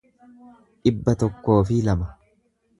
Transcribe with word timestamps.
dhibba 0.85 1.15
tokkoo 1.25 1.61
fi 1.71 1.81
lama 1.91 2.11